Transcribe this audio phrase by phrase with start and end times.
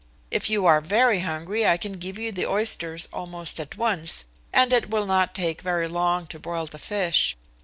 [0.31, 4.73] If you are very hungry I can give you the oysters almost at once, and
[4.73, 7.37] it will not take very long to broil the fish.